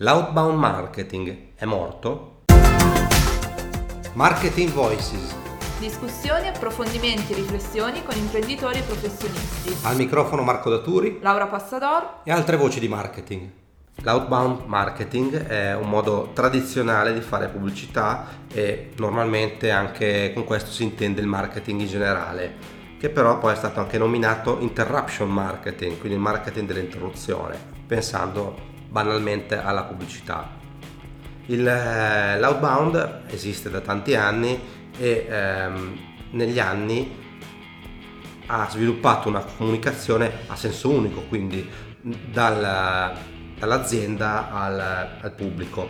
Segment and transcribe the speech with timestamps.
[0.00, 2.42] L'outbound marketing è morto?
[4.12, 5.34] Marketing Voices.
[5.80, 9.76] Discussioni, approfondimenti e riflessioni con imprenditori e professionisti.
[9.84, 13.50] Al microfono Marco Daturi Laura Passador e altre voci di marketing.
[13.96, 20.84] L'outbound marketing è un modo tradizionale di fare pubblicità e normalmente anche con questo si
[20.84, 22.54] intende il marketing in generale,
[23.00, 29.56] che però poi è stato anche nominato interruption marketing, quindi il marketing dell'interruzione, pensando banalmente
[29.60, 30.56] alla pubblicità.
[31.46, 34.60] Il, eh, l'outbound esiste da tanti anni
[34.98, 35.98] e ehm,
[36.32, 37.26] negli anni
[38.46, 41.68] ha sviluppato una comunicazione a senso unico, quindi
[42.00, 43.16] dal
[43.58, 44.80] dall'azienda al,
[45.20, 45.88] al pubblico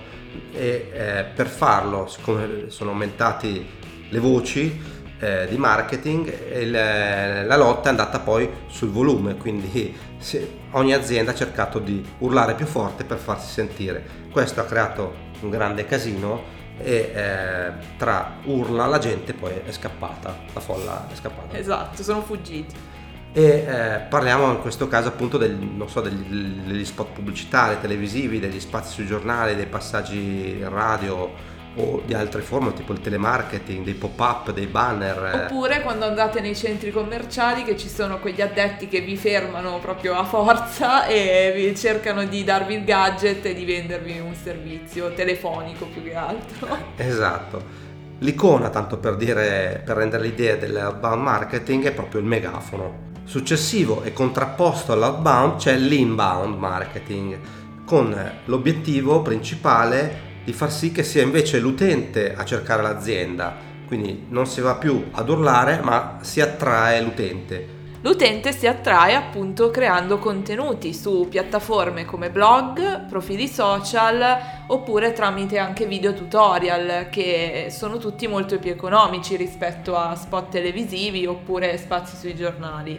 [0.53, 3.67] e eh, per farlo siccome sono aumentati
[4.09, 4.81] le voci
[5.19, 9.97] eh, di marketing il, la lotta è andata poi sul volume quindi
[10.73, 14.27] ogni azienda ha cercato di urlare più forte per farsi sentire.
[14.31, 20.37] Questo ha creato un grande casino e eh, tra urla la gente poi è scappata
[20.53, 21.57] la folla è scappata.
[21.57, 22.87] Esatto sono fuggiti.
[23.33, 28.59] E eh, parliamo in questo caso appunto del, so, degli, degli, spot pubblicitari, televisivi, degli
[28.59, 34.53] spazi sui giornali, dei passaggi radio o di altre forme tipo il telemarketing, dei pop-up,
[34.53, 35.45] dei banner.
[35.45, 40.15] Oppure quando andate nei centri commerciali che ci sono quegli addetti che vi fermano proprio
[40.15, 45.87] a forza e vi cercano di darvi il gadget e di vendervi un servizio telefonico
[45.87, 46.77] più che altro.
[46.97, 47.87] Esatto.
[48.21, 54.15] L'icona, tanto per dire, per rendere l'idea dell'outbound marketing, è proprio il megafono Successivo e
[54.15, 57.39] contrapposto all'outbound c'è l'inbound marketing,
[57.85, 63.55] con l'obiettivo principale di far sì che sia invece l'utente a cercare l'azienda,
[63.87, 67.77] quindi non si va più ad urlare ma si attrae l'utente.
[68.01, 75.85] L'utente si attrae appunto creando contenuti su piattaforme come blog, profili social oppure tramite anche
[75.85, 82.35] video tutorial che sono tutti molto più economici rispetto a spot televisivi oppure spazi sui
[82.35, 82.99] giornali.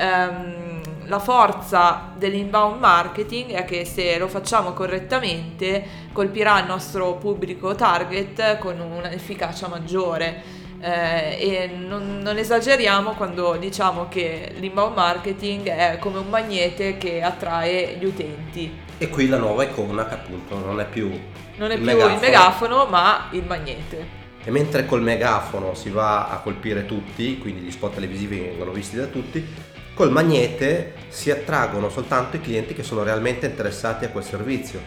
[0.00, 0.70] Um,
[1.10, 8.58] la forza dell'inbound marketing è che se lo facciamo correttamente colpirà il nostro pubblico target
[8.58, 10.58] con un'efficacia maggiore.
[10.80, 17.20] Eh, e non, non, esageriamo quando diciamo che l'inbound marketing è come un magnete che
[17.20, 18.72] attrae gli utenti.
[18.96, 21.10] E qui la nuova icona che appunto non è più,
[21.56, 22.14] non è il, più megafono.
[22.14, 24.18] il megafono ma il magnete.
[24.42, 28.96] E mentre col megafono si va a colpire tutti, quindi gli spot televisivi vengono visti
[28.96, 29.46] da tutti,
[30.00, 34.80] col magnete si attraggono soltanto i clienti che sono realmente interessati a quel servizio.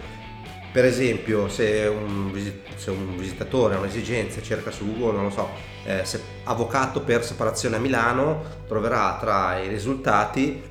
[0.72, 2.32] Per esempio, se un,
[2.78, 5.50] se un visitatore ha un'esigenza cerca su Google, non lo so,
[5.86, 6.04] eh,
[6.46, 10.64] avvocato per separazione a Milano, troverà tra i risultati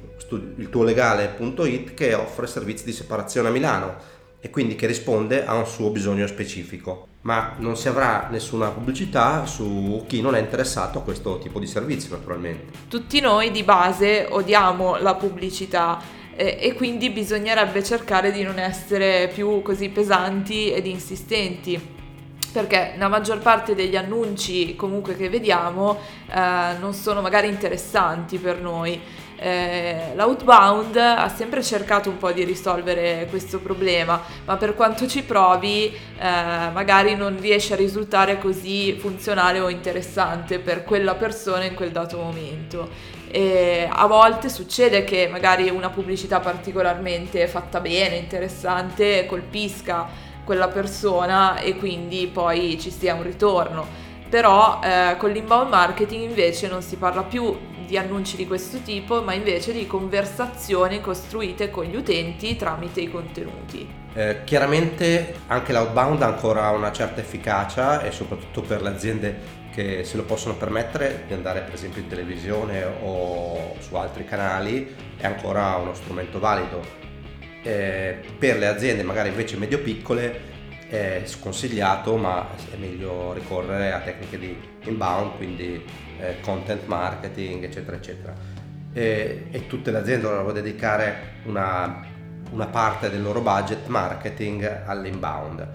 [0.57, 3.95] il tuo legale.it che offre servizi di separazione a Milano
[4.45, 7.07] e quindi che risponde a un suo bisogno specifico.
[7.21, 11.69] Ma non si avrà nessuna pubblicità su chi non è interessato a questo tipo di
[11.69, 12.77] servizio, naturalmente.
[12.89, 19.63] Tutti noi di base odiamo la pubblicità e quindi bisognerebbe cercare di non essere più
[19.63, 22.01] così pesanti ed insistenti
[22.53, 25.99] perché la maggior parte degli annunci comunque che vediamo
[26.29, 29.01] eh, non sono magari interessanti per noi.
[29.45, 35.25] Eh, l'outbound ha sempre cercato un po' di risolvere questo problema, ma per quanto ci
[35.25, 41.75] provi eh, magari non riesce a risultare così funzionale o interessante per quella persona in
[41.75, 42.89] quel dato momento.
[43.33, 50.07] E a volte succede che magari una pubblicità particolarmente fatta bene, interessante, colpisca
[50.45, 54.11] quella persona e quindi poi ci sia un ritorno.
[54.29, 59.21] Però eh, con l'inbound marketing invece non si parla più di annunci di questo tipo,
[59.21, 63.87] ma invece di conversazioni costruite con gli utenti tramite i contenuti.
[64.15, 70.05] Eh, chiaramente anche l'outbound ha ancora una certa efficacia e soprattutto per le aziende che
[70.05, 75.27] se lo possono permettere di andare per esempio in televisione o su altri canali è
[75.27, 76.81] ancora uno strumento valido
[77.63, 80.52] eh, per le aziende magari invece medio-piccole
[80.93, 85.83] è sconsigliato, ma è meglio ricorrere a tecniche di inbound, quindi
[86.19, 88.35] eh, content marketing, eccetera, eccetera.
[88.93, 92.05] E, e, tutte le aziende dovrebbero dedicare una,
[92.51, 95.67] una parte del loro budget marketing all'inbound.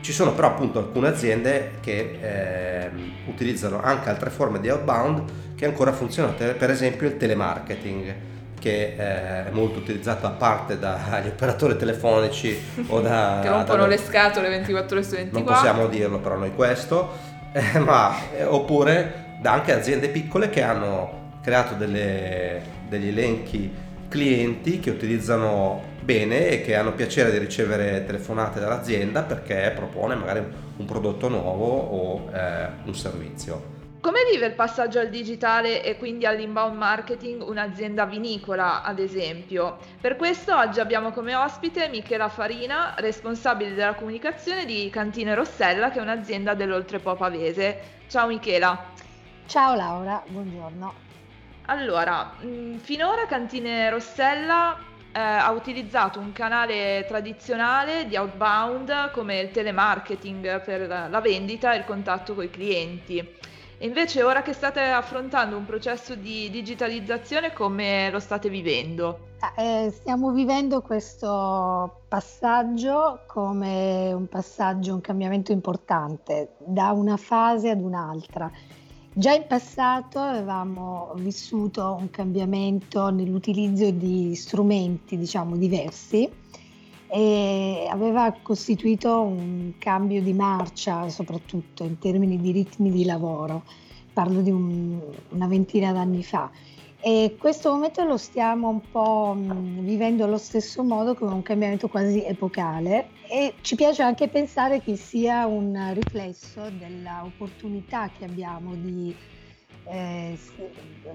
[0.00, 2.90] Ci sono però appunto alcune aziende che eh,
[3.26, 8.14] utilizzano anche altre forme di outbound che ancora funzionano, per esempio il telemarketing
[8.60, 13.40] che eh, è molto utilizzato a parte dagli operatori telefonici o da...
[13.42, 15.40] che rompono da, le scatole 24 ore su 24.
[15.40, 17.10] Non possiamo dirlo però noi questo,
[17.52, 23.74] eh, ma eh, oppure da anche aziende piccole che hanno creato delle, degli elenchi
[24.08, 30.42] clienti che utilizzano bene e che hanno piacere di ricevere telefonate dall'azienda perché propone magari
[30.76, 33.78] un prodotto nuovo o eh, un servizio.
[34.00, 39.76] Come vive il passaggio al digitale e quindi all'inbound marketing un'azienda vinicola, ad esempio?
[40.00, 45.98] Per questo oggi abbiamo come ospite Michela Farina, responsabile della comunicazione di Cantine Rossella, che
[45.98, 47.98] è un'azienda dell'Oltrepo Pavese.
[48.08, 48.86] Ciao Michela.
[49.44, 50.94] Ciao Laura, buongiorno.
[51.66, 54.78] Allora, mm, finora Cantine Rossella
[55.12, 61.76] eh, ha utilizzato un canale tradizionale di outbound come il telemarketing per la vendita e
[61.76, 63.36] il contatto con i clienti.
[63.82, 69.28] Invece ora che state affrontando un processo di digitalizzazione, come lo state vivendo?
[69.56, 77.80] Eh, stiamo vivendo questo passaggio come un passaggio, un cambiamento importante da una fase ad
[77.80, 78.50] un'altra.
[79.14, 86.30] Già in passato avevamo vissuto un cambiamento nell'utilizzo di strumenti, diciamo, diversi
[87.12, 93.64] e aveva costituito un cambio di marcia soprattutto in termini di ritmi di lavoro,
[94.12, 96.50] parlo di un, una ventina d'anni fa.
[97.02, 102.22] E questo momento lo stiamo un po' vivendo allo stesso modo come un cambiamento quasi
[102.22, 109.14] epocale e ci piace anche pensare che sia un riflesso dell'opportunità che abbiamo di
[109.84, 110.38] eh,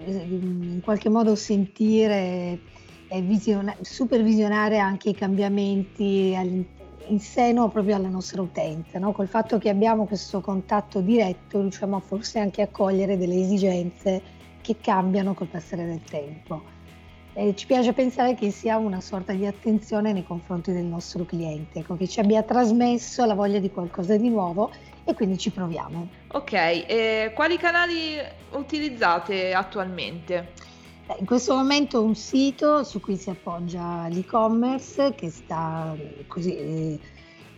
[0.08, 2.60] in qualche modo sentire
[3.22, 6.34] visiona- supervisionare anche i cambiamenti
[7.08, 9.00] in seno proprio alla nostra utenza.
[9.00, 9.12] No?
[9.12, 14.22] Col fatto che abbiamo questo contatto diretto riusciamo forse anche a cogliere delle esigenze
[14.62, 16.74] che cambiano col passare del tempo.
[17.38, 21.80] E ci piace pensare che sia una sorta di attenzione nei confronti del nostro cliente,
[21.80, 24.72] ecco, che ci abbia trasmesso la voglia di qualcosa di nuovo
[25.04, 26.08] e quindi ci proviamo.
[26.30, 28.18] Ok, e quali canali
[28.52, 30.54] utilizzate attualmente?
[31.20, 35.96] In questo momento un sito su cui si appoggia l'e-commerce che sta
[36.28, 37.00] così, eh,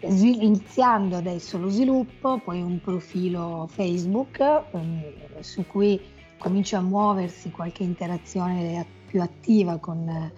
[0.01, 5.99] iniziando adesso lo sviluppo, poi un profilo Facebook eh, su cui
[6.37, 10.31] comincia a muoversi qualche interazione più attiva con,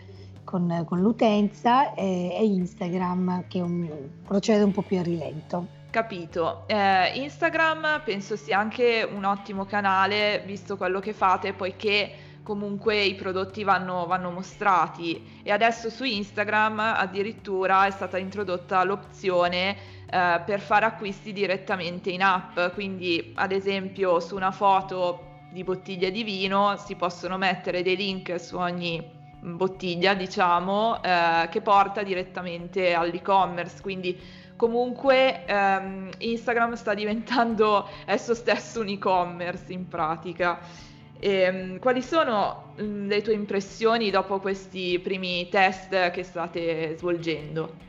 [0.43, 3.89] con, con l'utenza e, e, Instagram che un,
[4.23, 5.77] procede un po' più a rilento.
[5.89, 6.67] Capito.
[6.67, 13.13] Eh, Instagram penso sia anche un ottimo canale visto quello che fate poiché comunque i
[13.13, 15.41] prodotti vanno, vanno, mostrati.
[15.43, 19.77] E adesso su Instagram addirittura è stata introdotta l'opzione
[20.09, 26.09] eh, per fare acquisti direttamente in app, quindi ad esempio su una foto di bottiglie
[26.09, 32.95] di vino si possono mettere dei link su ogni bottiglia diciamo eh, che porta direttamente
[32.95, 33.79] all'e-commerce.
[33.79, 34.19] Quindi
[34.55, 40.87] comunque ehm, Instagram sta diventando esso stesso un e-commerce in pratica
[41.19, 47.87] e, ehm, quali sono le tue impressioni dopo questi primi test che state svolgendo?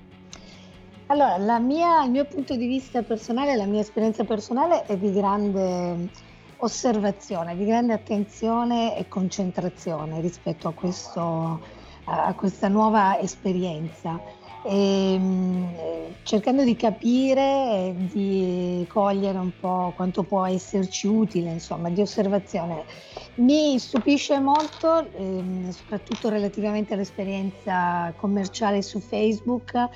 [1.06, 6.08] Allora, mia, il mio punto di vista personale, la mia esperienza personale è di grande
[6.58, 11.60] osservazione, di grande attenzione e concentrazione rispetto a, questo,
[12.04, 14.20] a questa nuova esperienza
[14.62, 21.90] e, ehm, cercando di capire e di cogliere un po' quanto può esserci utile, insomma,
[21.90, 22.84] di osservazione.
[23.36, 29.88] Mi stupisce molto, ehm, soprattutto relativamente all'esperienza commerciale su Facebook,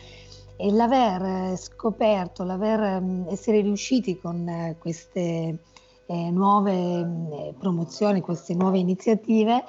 [0.57, 5.59] e l'aver scoperto, l'aver ehm, essere riusciti con queste
[6.07, 9.65] eh, nuove eh, promozioni, queste nuove iniziative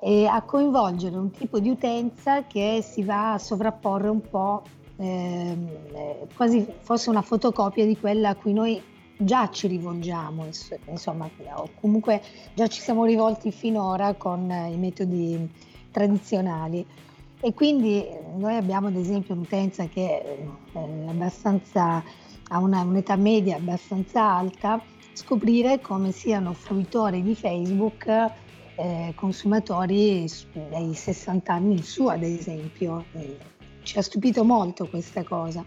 [0.00, 4.62] eh, a coinvolgere un tipo di utenza che si va a sovrapporre un po'
[4.96, 8.80] ehm, eh, quasi fosse una fotocopia di quella a cui noi
[9.16, 10.46] già ci rivolgiamo,
[10.86, 12.22] insomma, o comunque
[12.54, 15.50] già ci siamo rivolti finora con eh, i metodi
[15.90, 16.86] tradizionali.
[17.40, 18.04] E quindi
[18.36, 20.48] noi abbiamo ad esempio un'utenza che
[21.06, 22.02] abbastanza,
[22.48, 24.80] ha una, un'età media abbastanza alta,
[25.12, 28.46] scoprire come siano fruitori di Facebook
[28.78, 30.24] eh, consumatori
[30.70, 33.04] dai 60 anni in su, ad esempio.
[33.82, 35.64] ci ha stupito molto questa cosa.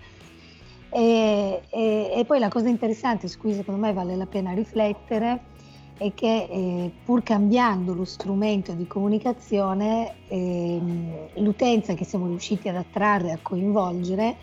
[0.90, 5.50] E, e, e, poi la cosa interessante su cui secondo me vale la pena riflettere
[5.98, 10.82] è che eh, pur cambiando lo strumento di comunicazione, eh,
[11.36, 14.36] l'utenza che siamo riusciti ad attrarre, a coinvolgere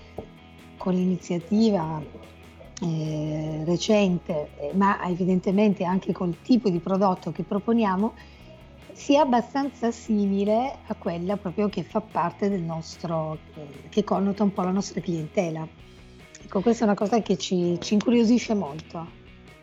[0.76, 2.00] con l'iniziativa
[2.80, 8.12] eh, recente, ma evidentemente anche col tipo di prodotto che proponiamo,
[8.92, 13.38] sia abbastanza simile a quella proprio che fa parte del nostro,
[13.88, 15.66] che connota un po' la nostra clientela.
[16.42, 19.16] Ecco, questa è una cosa che ci, ci incuriosisce molto.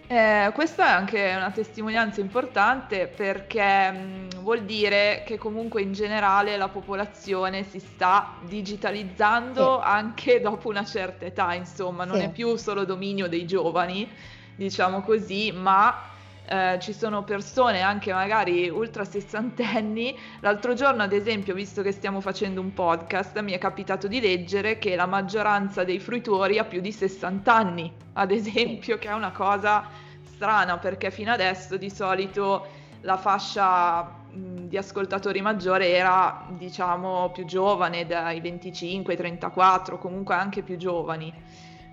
[0.08, 6.58] Eh, questa è anche una testimonianza importante perché mh, vuol dire che comunque in generale
[6.58, 9.88] la popolazione si sta digitalizzando sì.
[9.88, 12.24] anche dopo una certa età, insomma, non sì.
[12.24, 14.08] è più solo dominio dei giovani,
[14.56, 16.14] diciamo così, ma
[16.48, 20.18] eh, ci sono persone anche magari ultra sessantenni.
[20.42, 24.78] L'altro giorno, ad esempio, visto che stiamo facendo un podcast, mi è capitato di leggere
[24.78, 29.32] che la maggioranza dei fruitori ha più di 60 anni, ad esempio, che è una
[29.32, 29.88] cosa
[30.36, 32.68] strana perché fino adesso di solito
[33.02, 40.62] la fascia di ascoltatori maggiore era diciamo più giovane dai 25 ai 34 comunque anche
[40.62, 41.34] più giovani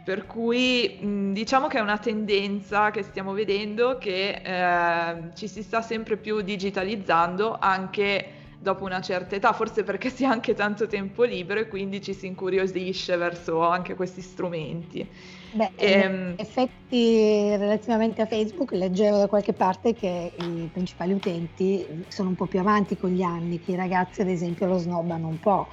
[0.03, 5.63] per cui mh, diciamo che è una tendenza che stiamo vedendo che eh, ci si
[5.63, 10.87] sta sempre più digitalizzando anche dopo una certa età, forse perché si ha anche tanto
[10.87, 15.11] tempo libero e quindi ci si incuriosisce verso anche questi strumenti.
[15.55, 21.87] Beh, ehm, in effetti relativamente a Facebook leggevo da qualche parte che i principali utenti
[22.09, 25.29] sono un po' più avanti con gli anni, che i ragazzi ad esempio lo snobbano
[25.29, 25.69] un po'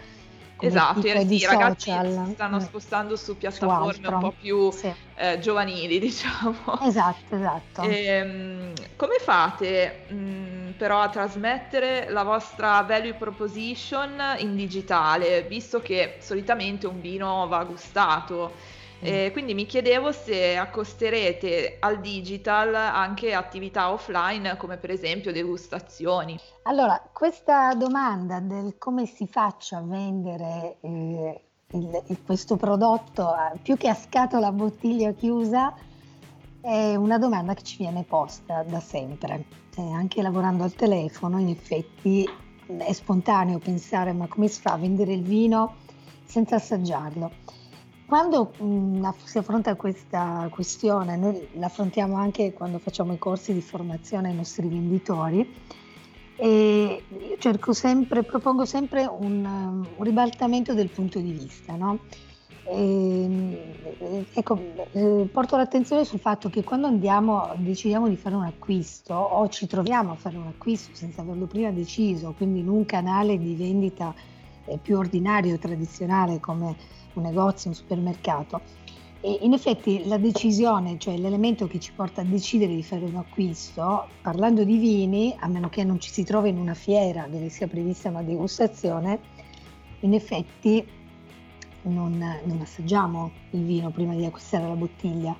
[0.67, 2.59] esatto, i, i ragazzi si stanno mm.
[2.59, 4.93] spostando su piattaforme su un po' più sì.
[5.15, 6.79] eh, giovanili, diciamo.
[6.81, 7.81] Esatto, esatto.
[7.81, 15.43] E, ehm, come fate mh, mm, però a trasmettere la vostra value proposition in digitale,
[15.43, 18.55] visto che solitamente un vino va gustato?
[19.01, 26.37] Eh, quindi mi chiedevo se accosterete al digital anche attività offline come per esempio degustazioni.
[26.63, 31.41] Allora, questa domanda del come si faccia a vendere eh,
[31.71, 35.73] il, questo prodotto più che a scatola bottiglia chiusa
[36.61, 39.45] è una domanda che ci viene posta da sempre.
[39.75, 42.27] Eh, anche lavorando al telefono in effetti
[42.65, 45.75] è spontaneo pensare ma come si fa a vendere il vino
[46.25, 47.31] senza assaggiarlo?
[48.09, 53.61] Quando mh, mm, si affronta questa questione, noi l'affrontiamo anche quando facciamo i corsi di
[53.61, 55.47] formazione ai nostri venditori,
[56.35, 57.03] e
[57.37, 59.45] cerco sempre, propongo sempre un,
[59.95, 61.75] un ribaltamento del punto di vista.
[61.75, 61.99] No?
[62.63, 64.59] E, ecco,
[64.91, 69.67] eh, porto l'attenzione sul fatto che quando andiamo, decidiamo di fare un acquisto o ci
[69.67, 74.15] troviamo a fare un acquisto senza averlo prima deciso, quindi in un canale di vendita
[74.65, 78.61] eh, più ordinario, tradizionale come un negozio, un supermercato.
[79.21, 83.17] E in effetti la decisione, cioè l'elemento che ci porta a decidere di fare un
[83.17, 87.49] acquisto, parlando di vini, a meno che non ci si trovi in una fiera dove
[87.49, 89.19] sia prevista una degustazione,
[90.01, 90.85] in effetti
[91.81, 95.35] non, non assaggiamo il vino prima di acquistare la bottiglia.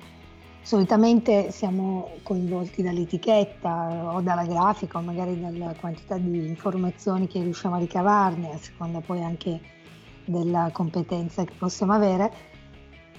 [0.62, 7.76] Solitamente siamo coinvolti dall'etichetta o dalla grafica o magari dalla quantità di informazioni che riusciamo
[7.76, 9.58] a ricavarne, a seconda poi anche
[10.24, 12.32] della competenza che possiamo avere,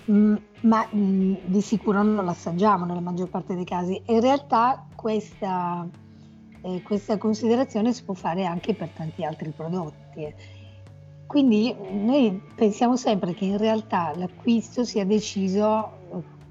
[0.10, 4.01] mm, ma mm, di sicuro non lo assaggiamo nella maggior parte dei casi.
[4.05, 5.88] in realtà questa,
[6.62, 10.34] eh, questa considerazione si può fare anche per tanti altri prodotti.
[11.27, 15.91] Quindi noi pensiamo sempre che in realtà l'acquisto sia deciso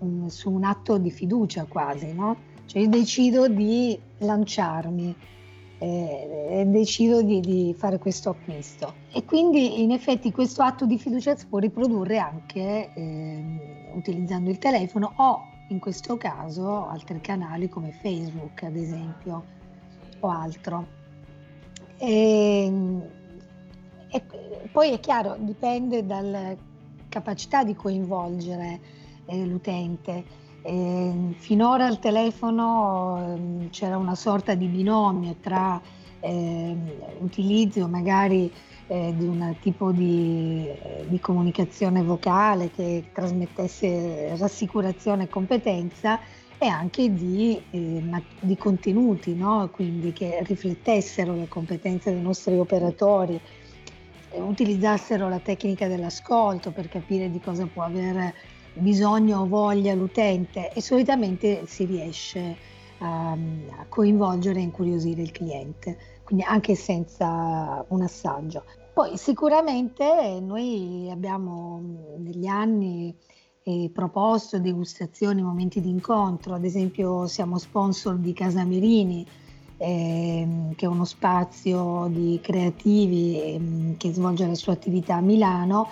[0.03, 2.49] mm, su un atto di fiducia quasi, no?
[2.65, 5.15] Cioè io decido di lanciarmi,
[5.83, 8.95] eh, decido di, di, fare questo acquisto.
[9.13, 14.59] E quindi in effetti questo atto di fiducia si può riprodurre anche eh, utilizzando il
[14.59, 19.45] telefono o in questo caso altri canali come Facebook ad esempio
[20.21, 20.87] o altro.
[21.97, 22.73] E,
[24.11, 24.23] e
[24.71, 26.55] poi è chiaro, dipende dalla
[27.09, 28.81] capacità di coinvolgere
[29.27, 30.25] eh, l'utente
[30.63, 35.81] eh, finora al telefono eh, c'era una sorta di binomio tra
[36.21, 36.77] eh,
[37.19, 38.53] utilizzo magari
[38.87, 46.19] eh, di un tipo di, eh, di, comunicazione vocale che trasmettesse rassicurazione e competenza
[46.59, 48.03] e anche di, eh,
[48.41, 49.71] di contenuti, no?
[49.73, 53.41] quindi che riflettessero le competenze dei nostri operatori,
[54.33, 58.35] utilizzassero la tecnica dell'ascolto per capire di cosa può avere
[58.75, 62.57] bisogno o voglia l'utente e solitamente si riesce
[62.99, 68.65] a, a coinvolgere e incuriosire il cliente, quindi anche senza un assaggio.
[68.93, 71.81] Poi sicuramente noi abbiamo
[72.19, 73.15] negli anni
[73.63, 79.27] eh, proposto degustazioni, momenti di incontro, ad esempio siamo sponsor di Casa Merini,
[79.77, 80.47] eh,
[80.77, 85.89] che è uno spazio di creativi eh, che svolge la sua attività a Milano.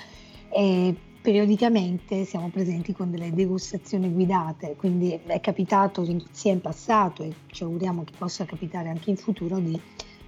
[0.51, 7.33] E periodicamente siamo presenti con delle degustazioni guidate, quindi è capitato sia in passato e
[7.51, 9.79] ci auguriamo che possa capitare anche in futuro di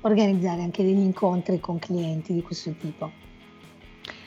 [0.02, 3.10] organizzare anche degli incontri con clienti di questo tipo.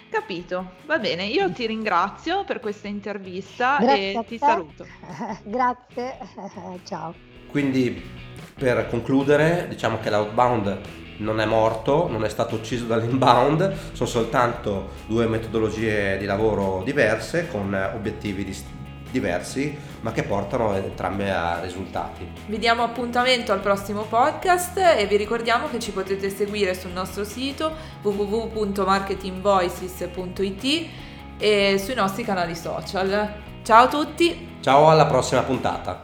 [0.09, 4.85] Capito, va bene, io ti ringrazio per questa intervista Grazie e ti saluto.
[5.43, 6.17] Grazie,
[6.85, 7.13] ciao.
[7.47, 8.01] Quindi
[8.55, 14.89] per concludere, diciamo che l'outbound non è morto, non è stato ucciso dall'inbound, sono soltanto
[15.07, 18.81] due metodologie di lavoro diverse con obiettivi distinti
[19.13, 22.29] diversi ma che portano entrambe a risultati.
[22.47, 27.23] Vi diamo appuntamento al prossimo podcast e vi ricordiamo che ci potete seguire sul nostro
[27.23, 30.89] sito www.marketingvoices.it
[31.37, 33.35] e sui nostri canali social.
[33.63, 34.57] Ciao a tutti!
[34.59, 36.02] Ciao alla prossima puntata!